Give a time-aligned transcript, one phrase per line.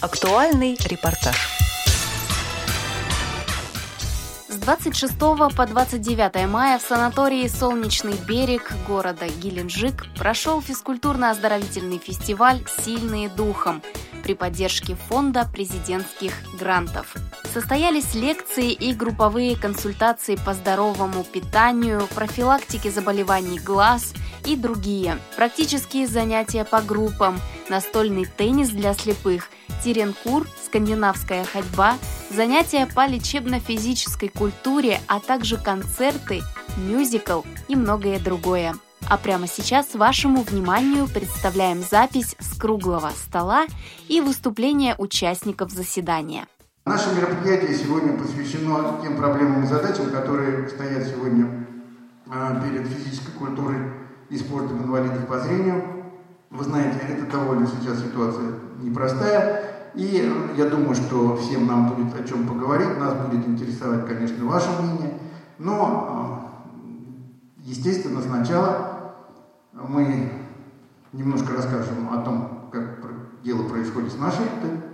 [0.00, 1.36] Актуальный репортаж.
[4.48, 13.28] С 26 по 29 мая в санатории «Солнечный берег» города Геленджик прошел физкультурно-оздоровительный фестиваль «Сильные
[13.28, 13.82] духом»
[14.22, 17.14] при поддержке фонда президентских грантов.
[17.52, 24.14] Состоялись лекции и групповые консультации по здоровому питанию, профилактике заболеваний глаз
[24.46, 29.48] и другие, практические занятия по группам, настольный теннис для слепых,
[29.82, 31.96] теренкур, скандинавская ходьба,
[32.30, 36.42] занятия по лечебно-физической культуре, а также концерты,
[36.76, 38.74] мюзикл и многое другое.
[39.08, 43.66] А прямо сейчас вашему вниманию представляем запись с круглого стола
[44.08, 46.46] и выступления участников заседания.
[46.86, 51.66] Наше мероприятие сегодня посвящено тем проблемам и задачам, которые стоят сегодня
[52.28, 53.99] а, перед физической культурой
[54.30, 55.82] и спортом инвалидов по зрению.
[56.50, 59.90] Вы знаете, это довольно сейчас ситуация непростая.
[59.94, 62.98] И я думаю, что всем нам будет о чем поговорить.
[62.98, 65.18] Нас будет интересовать, конечно, ваше мнение.
[65.58, 66.74] Но, а,
[67.58, 69.14] естественно, сначала
[69.72, 70.32] мы
[71.12, 73.00] немножко расскажем о том, как
[73.42, 74.44] дело происходит с нашей,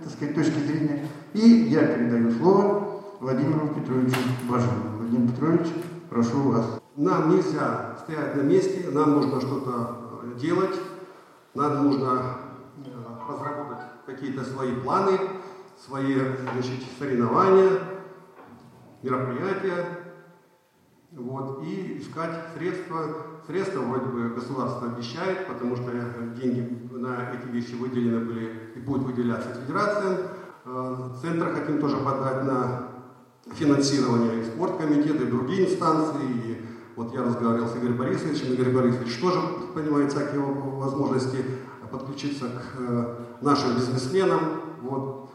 [0.03, 1.07] так сказать, точки зрения.
[1.33, 4.17] И я передаю слово Владимиру Петровичу
[4.49, 4.97] Бажину.
[4.97, 5.67] Владимир Петрович,
[6.09, 6.79] прошу вас.
[6.97, 10.75] Нам нельзя стоять на месте, нам нужно что-то э, делать,
[11.53, 12.37] нам нужно
[12.83, 12.89] э,
[13.29, 15.19] разработать какие-то свои планы,
[15.85, 17.69] свои значит, соревнования,
[19.03, 19.85] мероприятия,
[21.11, 23.15] вот, и искать средства.
[23.45, 25.91] Средства вроде бы государство обещает, потому что
[26.35, 30.17] деньги на эти вещи выделены были и будут выделяться федерациям.
[30.65, 32.87] Э, центр хотим тоже подать на
[33.53, 36.46] финансирование и спорткомитета, и другие инстанции.
[36.97, 38.53] Вот я разговаривал с Игорем Борисовичем.
[38.53, 39.39] Игорь Борисович тоже
[39.75, 41.45] понимает всякие возможности
[41.91, 44.39] подключиться к э, нашим бизнесменам.
[44.81, 45.29] Вот.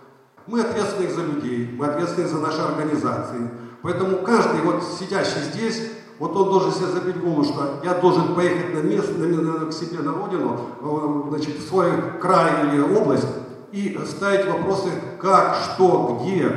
[0.48, 3.48] Мы ответственны за людей, мы ответственны за наши организации.
[3.80, 8.74] Поэтому каждый вот сидящий здесь, вот он должен себе забить голову, что я должен поехать
[8.74, 13.28] на место, на, к себе на родину, э, значит, в свой край или область
[13.70, 14.90] и ставить вопросы,
[15.20, 16.50] как, что, где,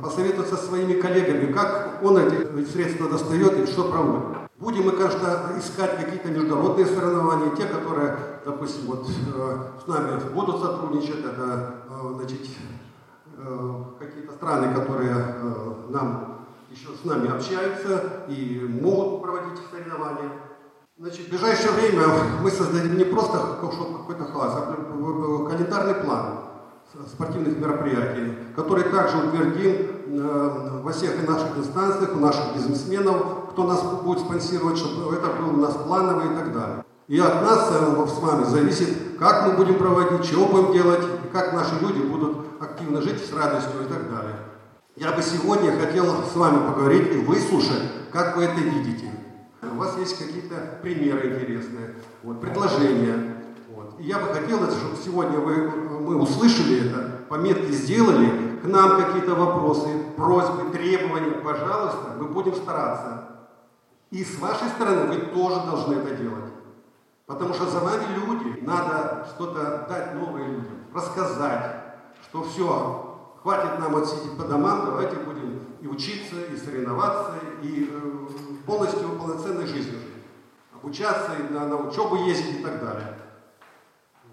[0.00, 4.43] посоветоваться со своими коллегами, как он эти средства достает и что проводит.
[4.64, 8.16] Будем мы, конечно, искать какие-то международные соревнования, те, которые,
[8.46, 12.40] допустим, вот э, с нами будут сотрудничать, это, э, значит,
[13.36, 15.14] э, какие-то страны, которые
[15.90, 20.30] нам еще с нами общаются и могут проводить соревнования.
[20.96, 22.06] Значит, в ближайшее время
[22.40, 26.38] мы создадим не просто какой-то класс, а календарный план
[27.12, 34.18] спортивных мероприятий, который также утвердим во всех наших инстанциях, у наших бизнесменов, кто нас будет
[34.18, 36.84] спонсировать, чтобы это был у нас плановый и так далее.
[37.06, 41.52] И от нас с вами зависит, как мы будем проводить, чего будем делать, и как
[41.52, 44.36] наши люди будут активно жить с радостью и так далее.
[44.96, 47.82] Я бы сегодня хотел с вами поговорить и выслушать,
[48.12, 49.10] как вы это видите.
[49.62, 53.36] У вас есть какие-то примеры интересные, вот, предложения.
[53.74, 53.94] Вот.
[54.00, 55.70] И я бы хотел, чтобы сегодня вы,
[56.00, 63.33] мы услышали это, пометки сделали, к нам какие-то вопросы, просьбы, требования, пожалуйста, мы будем стараться.
[64.14, 66.52] И с вашей стороны вы тоже должны это делать.
[67.26, 71.82] Потому что за вами люди, надо что-то дать новое людям, рассказать,
[72.22, 73.10] что все,
[73.42, 77.32] Хватит нам вот сидеть по домам, давайте будем и учиться, и соревноваться,
[77.62, 78.26] и э,
[78.64, 80.24] полностью полноценной жизнью жить.
[80.72, 83.18] Обучаться, и на, на учебу ездить и так далее.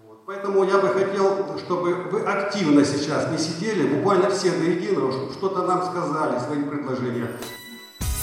[0.06, 0.22] Вот.
[0.24, 5.32] Поэтому я бы хотел, чтобы вы активно сейчас не сидели, буквально все до единого, чтобы
[5.34, 7.28] что-то нам сказали, свои предложения.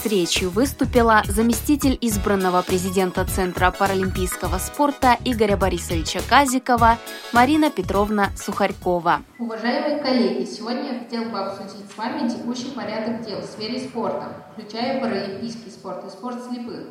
[0.02, 6.98] С речью выступила заместитель избранного президента Центра паралимпийского спорта Игоря Борисовича Казикова
[7.34, 9.24] Марина Петровна Сухарькова.
[9.40, 14.38] Уважаемые коллеги, сегодня я хотел бы обсудить с вами текущий порядок дел в сфере спорта,
[14.54, 16.88] включая паралимпийский спорт и спорт слепых.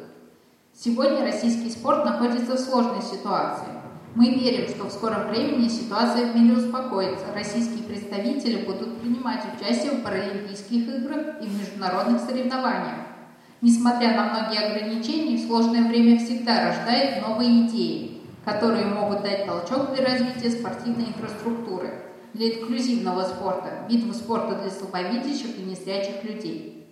[0.74, 3.78] Сегодня российский спорт находится в сложной ситуации.
[4.14, 7.26] Мы верим, что в скором времени ситуация в мире успокоится.
[7.34, 13.06] Российские представители будут принимать участие в Паралимпийских играх и в международных соревнованиях.
[13.60, 20.04] Несмотря на многие ограничения, сложное время всегда рождает новые идеи, которые могут дать толчок для
[20.04, 21.92] развития спортивной инфраструктуры,
[22.34, 26.86] для инклюзивного спорта, видов спорта для слабовидящих и незрячих людей.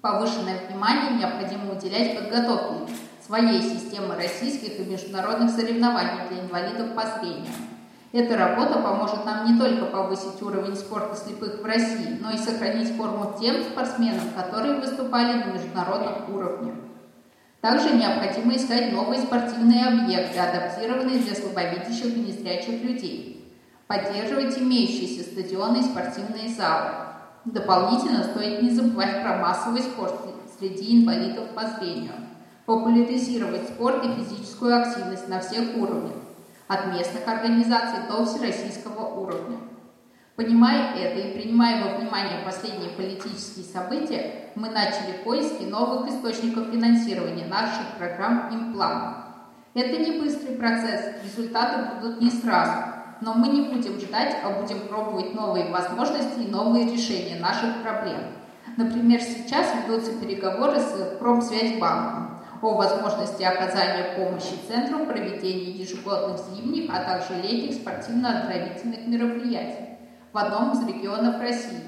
[0.00, 2.92] Повышенное внимание необходимо уделять подготовке
[3.28, 7.52] своей системы российских и международных соревнований для инвалидов по зрению.
[8.10, 12.96] Эта работа поможет нам не только повысить уровень спорта слепых в России, но и сохранить
[12.96, 16.74] форму тем спортсменам, которые выступали на международном уровне.
[17.60, 23.34] Также необходимо искать новые спортивные объекты, адаптированные для слабовидящих и незрячих людей.
[23.88, 26.90] поддерживать имеющиеся стадионы и спортивные залы.
[27.46, 30.14] Дополнительно стоит не забывать про массовый спорт
[30.58, 32.12] среди инвалидов по зрению,
[32.68, 36.12] популяризировать спорт и физическую активность на всех уровнях,
[36.66, 39.56] от местных организаций до всероссийского уровня.
[40.36, 47.46] Понимая это и принимая во внимание последние политические события, мы начали поиски новых источников финансирования
[47.46, 49.14] наших программ и планов.
[49.72, 52.82] Это не быстрый процесс, результаты будут не сразу,
[53.22, 58.20] но мы не будем ждать, а будем пробовать новые возможности и новые решения наших проблем.
[58.76, 67.04] Например, сейчас ведутся переговоры с Промсвязьбанком о возможности оказания помощи Центру проведения ежегодных зимних, а
[67.04, 69.96] также летних спортивно-оздоровительных мероприятий
[70.32, 71.82] в одном из регионов России.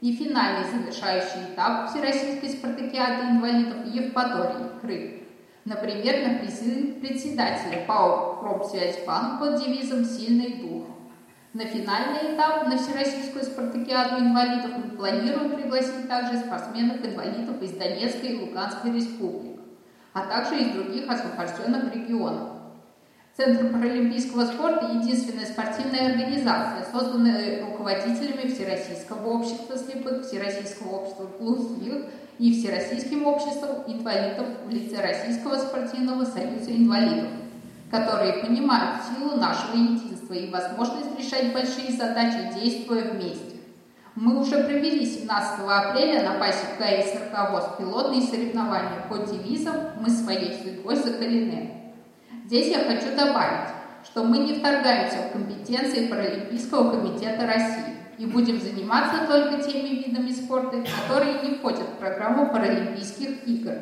[0.00, 5.24] И финальный завершающий этап Всероссийской спартакиады инвалидов Евпатории, Крым.
[5.64, 10.84] Например, на председателя ПАО «Промсвязьбанк» под девизом «Сильный дух».
[11.54, 18.40] На финальный этап на Всероссийскую спартакиаду инвалидов мы планируем пригласить также спортсменов-инвалидов из Донецкой и
[18.40, 19.53] Луганской республик,
[20.14, 22.48] а также из других освобожденных регионов.
[23.36, 32.04] Центр паралимпийского спорта– единственная спортивная организация, созданная руководителями Всероссийского общества слепых, Всероссийского общества глухих
[32.38, 37.30] и Всероссийским обществом инвалидов в лице Российского спортивного союза инвалидов,
[37.90, 43.53] которые понимают силу нашего единства и возможность решать большие задачи, действуя вместе.
[44.16, 50.56] Мы уже провели 17 апреля на базе КСРК ВОЗ пилотные соревнования под девизом «Мы своей
[50.62, 51.72] судьбой закорены».
[52.46, 53.70] Здесь я хочу добавить,
[54.04, 60.30] что мы не вторгаемся в компетенции Паралимпийского комитета России и будем заниматься только теми видами
[60.30, 60.76] спорта,
[61.08, 63.74] которые не входят в программу Паралимпийских игр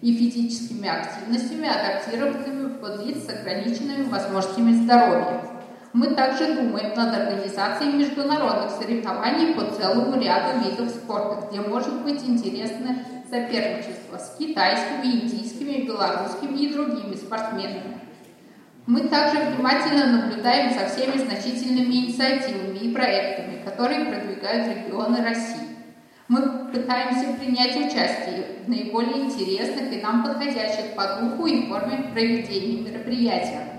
[0.00, 5.51] и физическими активностями, адаптированными под лиц с ограниченными возможностями здоровья.
[5.92, 12.24] Мы также думаем над организацией международных соревнований по целому ряду видов спорта, где может быть
[12.24, 18.00] интересное соперничество с китайскими, индийскими, белорусскими и другими спортсменами.
[18.86, 25.76] Мы также внимательно наблюдаем за всеми значительными инициативами и проектами, которые продвигают регионы России.
[26.28, 32.80] Мы пытаемся принять участие в наиболее интересных и нам подходящих по духу и форме проведения
[32.80, 33.71] мероприятия.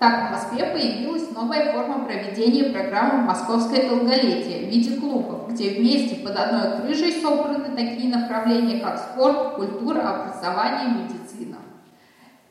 [0.00, 6.16] Так в Москве появилась новая форма проведения программы «Московское долголетие» в виде клубов, где вместе
[6.24, 11.58] под одной крышей собраны такие направления, как спорт, культура, образование, медицина.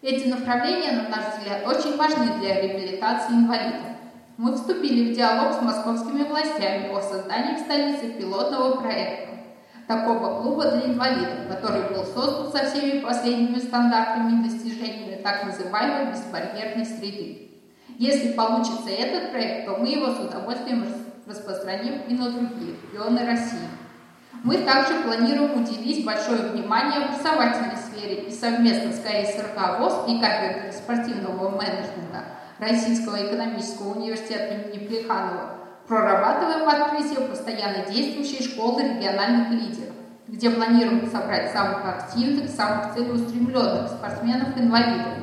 [0.03, 3.97] Эти направления, на наш взгляд, очень важны для реабилитации инвалидов.
[4.37, 9.38] Мы вступили в диалог с московскими властями о создании в столице пилотного проекта
[9.89, 16.11] такого клуба для инвалидов, который был создан со всеми последними стандартами и достижениями так называемой
[16.11, 17.49] беспарьерной среды.
[17.97, 20.85] Если получится этот проект, то мы его с удовольствием
[21.25, 23.67] распространим и на другие регионы России.
[24.43, 30.71] Мы также планируем уделить большое внимание образовательной сфере и совместно с КСРК ВОЗ и кафедрой
[30.71, 32.25] спортивного менеджмента
[32.59, 35.58] Российского экономического университета имени Плеханова
[35.89, 39.95] прорабатываем открытие постоянно действующей школы региональных лидеров,
[40.27, 45.13] где планируем собрать самых активных, самых целеустремленных спортсменов-инвалидов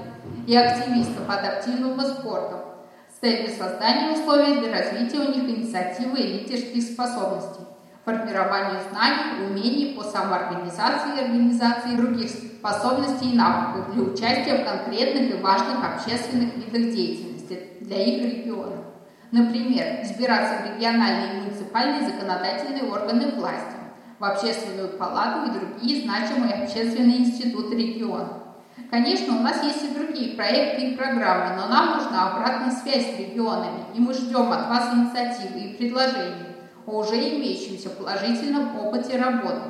[0.45, 2.65] и активистов адаптивного спорта
[3.09, 7.63] с целью создания условий для развития у них инициативы и лидерских способностей
[8.05, 15.31] формированию знаний, умений по самоорганизации и организации других способностей и навыков для участия в конкретных
[15.31, 18.86] и важных общественных видах деятельности для их регионов.
[19.33, 23.77] Например, избираться в региональные и муниципальные законодательные органы власти,
[24.19, 28.43] в общественную палату и другие значимые общественные институты региона.
[28.91, 33.19] Конечно, у нас есть и другие проекты и программы, но нам нужна обратная связь с
[33.19, 36.47] регионами, и мы ждем от вас инициативы и предложений
[36.87, 39.63] о уже имеющемся положительном опыте работы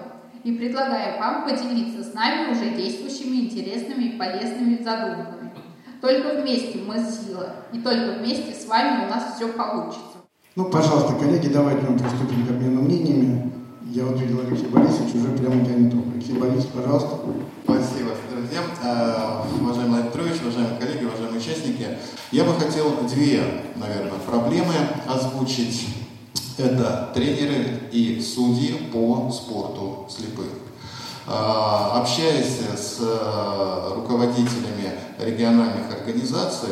[0.44, 5.50] и предлагаем вам поделиться с нами уже действующими интересными и полезными задумками.
[6.00, 10.16] Только вместе мы сила, и только вместе с вами у нас все получится.
[10.54, 13.52] Ну, пожалуйста, коллеги, давайте мы приступим к обмену мнениями.
[13.92, 16.08] Я вот видел Алексей Борисович уже прямо тянет руку.
[16.14, 17.18] Алексей Борисович, пожалуйста.
[17.64, 18.62] Спасибо, друзья.
[18.82, 21.86] Э, уважаемый Владимир Петрович, уважаемые коллеги, уважаемые участники.
[22.32, 23.42] Я бы хотел две,
[23.76, 24.74] наверное, проблемы
[25.06, 25.86] озвучить
[26.58, 30.46] это тренеры и судьи по спорту слепых.
[31.26, 33.00] Общаясь с
[33.94, 36.70] руководителями региональных организаций,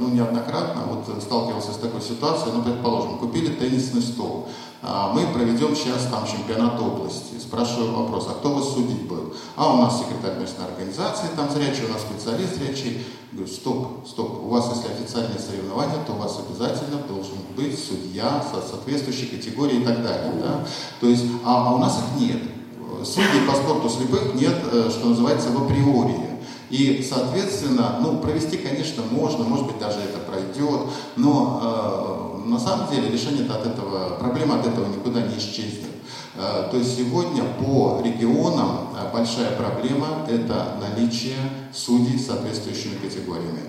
[0.00, 4.48] ну, неоднократно вот сталкивался с такой ситуацией, ну, предположим, купили теннисный стол,
[4.80, 7.38] а, мы проведем сейчас там чемпионат области.
[7.40, 9.34] Спрашиваю вопрос, а кто вас судить будет?
[9.56, 13.04] А у нас секретарь местной организации, там зрячий, у нас специалист зрячий.
[13.32, 18.42] Говорю, стоп, стоп, у вас если официальное соревнование, то у вас обязательно должен быть судья
[18.52, 20.32] со соответствующей категорией и так далее.
[20.40, 20.64] Да?
[21.00, 22.42] То есть, а, а у нас их нет.
[23.04, 26.27] Судей по спорту слепых нет, э, что называется, в априори.
[26.70, 30.80] И, соответственно, ну, провести, конечно, можно, может быть, даже это пройдет,
[31.16, 35.86] но э, на самом деле решение от этого, проблема от этого никуда не исчезнет.
[36.36, 41.36] Э, то есть сегодня по регионам э, большая проблема– это наличие
[41.72, 43.60] судей с соответствующими категориями.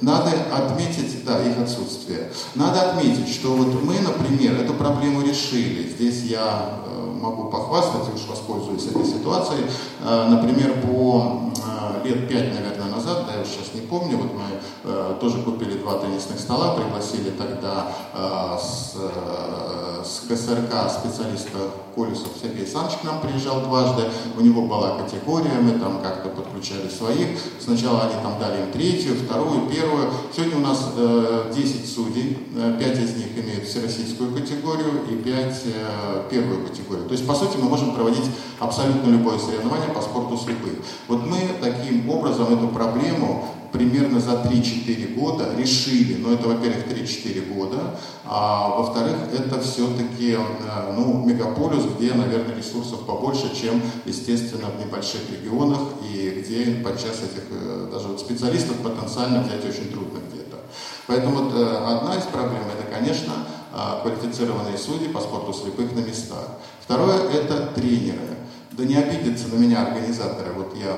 [0.00, 2.30] Надо отметить, да, их отсутствие.
[2.54, 5.88] Надо отметить, что вот мы, например, эту проблему решили.
[5.88, 9.64] Здесь я э, могу похвастать, уж воспользуюсь этой ситуацией.
[10.02, 11.53] Например, по
[12.04, 14.44] лет пять, наверное, назад, да, сейчас не помню, вот мы
[14.84, 21.58] э, тоже купили два теннисных стола, пригласили тогда э, с, э, с КСРК специалиста
[21.94, 24.02] Колесов Сергей Александрович к нам приезжал дважды,
[24.36, 29.14] у него была категория, мы там как-то подключали своих, сначала они там дали им третью,
[29.14, 35.04] вторую, первую, сегодня у нас э, 10 судей, э, 5 из них имеют всероссийскую категорию
[35.10, 37.06] и 5 э, первую категорию.
[37.06, 38.24] То есть, по сути, мы можем проводить
[38.58, 40.74] абсолютно любое соревнование по спорту слепых.
[41.08, 47.52] Вот мы таким образом эту проблему примерно за 3-4 года решили, ну это, во-первых, 3-4
[47.52, 54.78] года, а во-вторых, это все-таки э, ну, мегаполис, где, наверное, ресурсов побольше, чем, естественно, в
[54.78, 60.56] небольших регионах, и где подчас этих э, даже вот специалистов потенциально взять очень трудно где-то.
[61.08, 63.32] Поэтому вот э, одна из проблем, это, конечно,
[64.02, 66.46] квалифицированные судьи по спорту слепых на местах.
[66.80, 68.36] Второе– это тренеры.
[68.70, 70.96] Да не обидятся на меня организаторы, вот я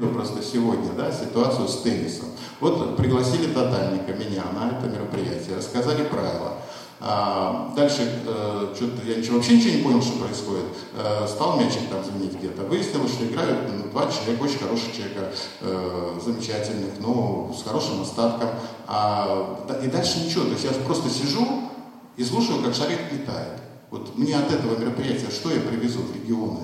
[0.00, 2.28] ну, просто сегодня, да, ситуацию с теннисом.
[2.58, 6.54] Вот пригласили тотальника, меня, на это мероприятие, рассказали правила.
[7.02, 10.64] А, дальше э, что-то я ничего, вообще ничего не понял, что происходит.
[10.94, 12.62] Э, стал мячик там звенить где-то.
[12.62, 18.50] Выяснилось, что играют ну, два человека, очень хороших человека, э, замечательных, но с хорошим остатком.
[18.86, 20.44] А, и дальше ничего.
[20.44, 21.46] То есть я просто сижу
[22.16, 23.60] и слушаю, как шарик летает.
[23.90, 26.60] Вот мне от этого мероприятия что я привезу в регионы?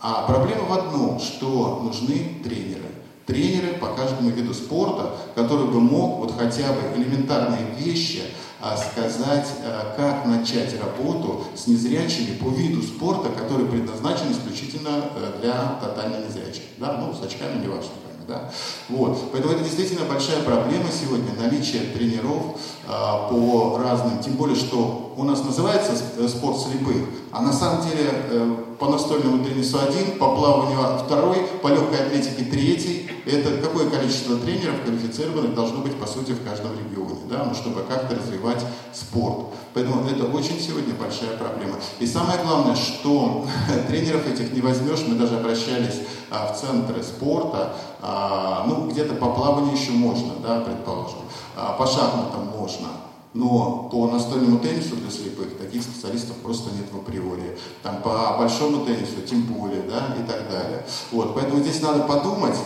[0.00, 2.82] А проблема в одном, что нужны тренеры.
[3.26, 8.22] Тренеры по каждому виду спорта, который бы мог вот хотя бы элементарные вещи
[8.60, 15.40] а, сказать, а, как начать работу с незрячими по виду спорта, который предназначен исключительно э,
[15.40, 16.62] для тотально незрячих.
[16.78, 16.98] Да?
[17.00, 17.90] Ну, с очками не важно.
[18.26, 18.50] Да?
[18.88, 19.30] Вот.
[19.30, 25.24] Поэтому это действительно большая проблема сегодня, наличие тренеров э, по разным, тем более, что у
[25.24, 30.34] нас называется э, спорт слепых, а на самом деле э, по настольному теннису один, по
[30.34, 33.10] плаванию второй, по легкой атлетике третий.
[33.26, 37.44] Это какое количество тренеров квалифицированных должно быть, по сути, в каждом регионе, да?
[37.44, 38.64] ну, чтобы как-то развивать
[38.94, 39.48] спорт.
[39.74, 41.74] Поэтому это очень сегодня большая проблема.
[41.98, 43.44] И самое главное, что
[43.88, 46.00] тренеров этих не возьмешь, мы даже обращались
[46.30, 51.18] а, в центры спорта, а, ну, где-то по плаванию еще можно, да, предположим,
[51.54, 52.88] а, по шахматам можно,
[53.34, 57.58] но по настольному теннису для слепых таких специалистов просто нет в априори.
[57.82, 60.84] Там по большому теннису тем более, да, и так далее.
[61.12, 62.56] Вот, поэтому здесь надо подумать,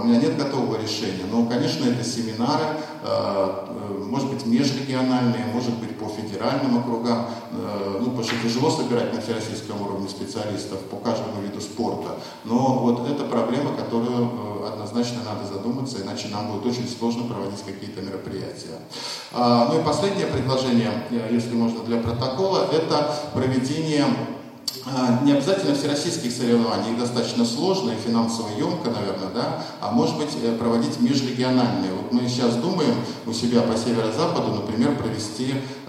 [0.00, 2.64] у меня нет готового решения, но, конечно, это семинары,
[3.02, 9.14] э, может быть, межрегиональные, может быть, по федеральным округам, э, ну, потому что тяжело собирать
[9.14, 14.30] на всероссийском уровне специалистов по каждому виду спорта, но вот это проблема, которую
[14.64, 18.78] э, однозначно надо задуматься, иначе нам будет очень сложно проводить какие-то мероприятия.
[19.32, 20.90] А, ну и последнее предложение,
[21.30, 24.04] если можно, для протокола, это проведение
[24.86, 30.16] а, не обязательно всероссийских соревнований, их достаточно сложно и финансово емко, наверное, да, а может
[30.16, 31.92] быть э, проводить межрегиональные.
[31.92, 32.94] Вот мы сейчас думаем
[33.26, 35.79] у себя по северо-западу, например, провести э,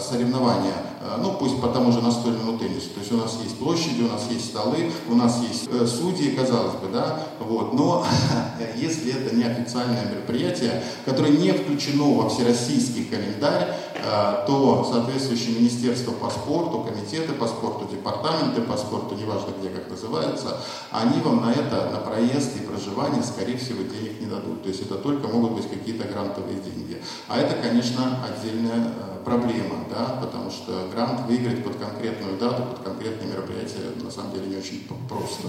[0.00, 2.90] соревнования, э, ну пусть по тому же настольному теннису.
[2.90, 6.30] То есть у нас есть площади, у нас есть столы, у нас есть э, судьи,
[6.30, 7.72] казалось бы, да, вот.
[7.74, 8.06] Но
[8.76, 16.12] если это не официальное мероприятие, которое не включено во всероссийский календарь, э, то соответствующее министерство
[16.12, 20.58] по спорту, комитеты по спорту, департаменты по спорту, неважно где как называются,
[20.90, 24.62] они вам на это, на проезд и проживание, скорее всего, денег не дадут.
[24.62, 27.02] То есть это только могут быть какие-то грантовые деньги.
[27.28, 32.80] А это, конечно, отдельная э, проблема, да, потому что грант выиграть под конкретную дату, под
[32.80, 35.48] конкретное мероприятие, на самом деле не очень просто.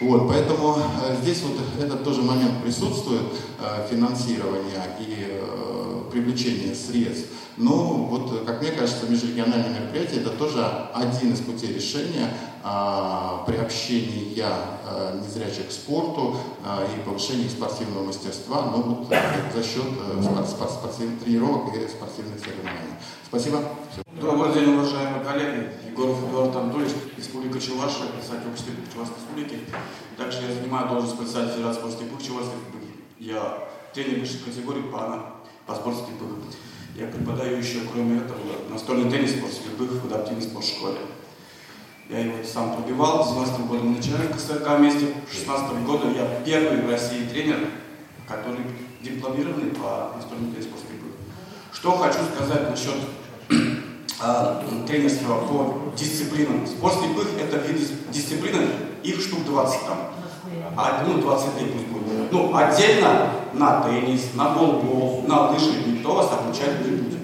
[0.00, 3.22] Вот, поэтому э, здесь вот этот тоже момент присутствует,
[3.90, 5.40] финансирования и
[6.10, 7.28] привлечения средств.
[7.56, 12.30] Но вот, как мне кажется, межрегиональные мероприятия это тоже один из путей решения
[12.66, 19.08] а, приобщения а, незрячих к спорту а, и повышения спортивного мастерства, но вот
[19.54, 19.84] за счет
[20.22, 22.96] спорт, спорт, спортивных тренировок и спортивных соревнований.
[23.28, 23.62] Спасибо.
[24.18, 25.72] Добрый день, уважаемые коллеги.
[25.90, 29.58] Егоров Эдуард Анатольевич, Республика Чувашия, председатель общества Чувашской Республики.
[30.16, 32.94] Также я занимаю должность председателя Федерации спорта слепых Чувашской Республики.
[33.18, 33.58] Я
[33.92, 35.34] тренер высшей категории по,
[35.66, 36.30] по спорту слепых.
[36.96, 38.38] Я преподаю еще, кроме этого,
[38.70, 41.00] настольный теннис спорт слепых в адаптивной спортшколе.
[42.08, 45.14] Я его сам пробивал, с 12 годом начальник КСРК вместе.
[45.26, 47.60] В 16 году я первый в России тренер,
[48.28, 48.60] который
[49.00, 51.12] дипломированный по настольному теннису спорт слепых.
[51.72, 52.94] Что хочу сказать насчет
[54.20, 56.66] а, тренерства по дисциплинам.
[56.66, 57.80] Спорт слепых это вид
[58.10, 58.66] дисциплины,
[59.02, 59.98] их штук 20 там.
[60.76, 62.32] А, ну, 23 пусть будет.
[62.32, 67.18] Ну, отдельно на теннис, на голбол, на лыжи никто вас обучать не будет.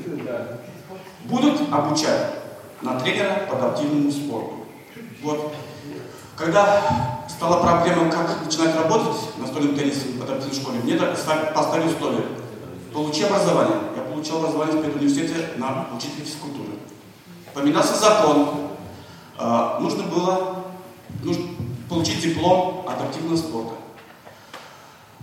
[1.24, 2.34] Будут обучать
[2.80, 4.59] на тренера по адаптивному спорту.
[5.22, 5.54] Вот.
[6.36, 10.96] Когда стала проблема, как начинать работать в настольном теннисе в адаптивной школе, мне
[11.54, 12.24] поставили условия.
[12.92, 13.76] Получи образование.
[13.96, 16.72] Я получил образование в педуниверситете на учителя физкультуры.
[17.54, 18.48] Поменялся закон.
[19.38, 20.60] А, нужно было
[21.22, 21.44] нужно
[21.88, 23.74] получить диплом адаптивного спорта.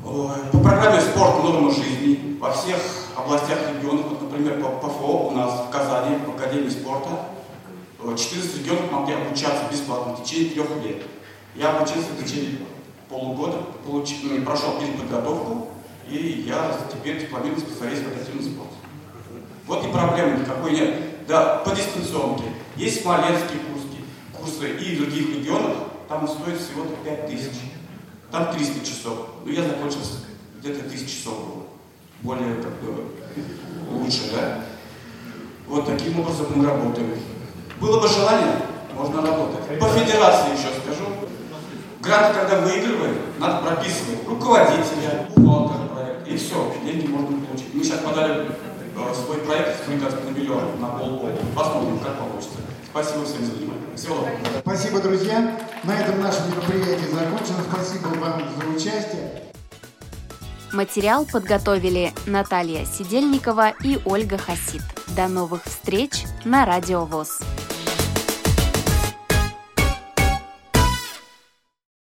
[0.04, 1.44] По программе «Спорт.
[1.44, 2.78] Норма жизни» во всех
[3.16, 7.10] областях регионов, вот, например, по ПФО у нас в Казани, в Академии спорта,
[8.00, 11.04] 14 регионов могли обучаться бесплатно в течение трех лет.
[11.56, 12.60] Я обучился в течение
[13.10, 14.16] полугода, получ...
[14.46, 15.70] прошел переподготовку,
[16.10, 18.76] и я теперь дипломированный специалист в адаптивном спорте.
[19.66, 21.28] Вот и проблемы никакой нет.
[21.28, 22.46] Да, по дистанционке.
[22.78, 23.88] Есть смоленские курсы,
[24.34, 25.78] курсы и в других регионах,
[26.08, 27.54] там стоит всего 5 тысяч.
[28.32, 29.28] Там 300 часов.
[29.44, 30.00] Ну, я закончил
[30.60, 31.64] где-то 1000 часов было.
[32.22, 33.06] Более как бы
[33.92, 34.64] лучше, да?
[35.68, 37.14] Вот таким образом мы работаем.
[37.80, 38.62] Было бы желание,
[38.96, 39.80] можно работать.
[39.80, 41.06] По федерации еще скажу.
[42.00, 47.74] Грант, когда выигрываем, надо прописывать руководителя, бухгалтера проекта, и все, деньги можно получить.
[47.74, 51.38] Мы сейчас подали э, свой проект, кажется, на миллион, на полгода.
[51.56, 52.58] Посмотрим, как получится.
[52.90, 53.96] Спасибо всем за внимание.
[53.96, 54.38] Всего доброго.
[54.62, 55.60] Спасибо, друзья.
[55.84, 57.64] На этом наше мероприятие закончено.
[57.72, 59.44] Спасибо вам за участие.
[60.74, 64.82] Материал подготовили Наталья Сидельникова и Ольга Хасид.
[65.16, 67.40] До новых встреч на Радио ВОЗ.